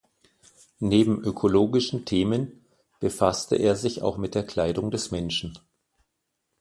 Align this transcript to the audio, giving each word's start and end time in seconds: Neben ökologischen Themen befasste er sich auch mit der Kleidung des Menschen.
Neben 0.79 1.23
ökologischen 1.23 2.05
Themen 2.05 2.65
befasste 2.99 3.55
er 3.55 3.75
sich 3.75 4.01
auch 4.01 4.17
mit 4.17 4.33
der 4.33 4.43
Kleidung 4.47 4.89
des 4.89 5.11
Menschen. 5.11 5.55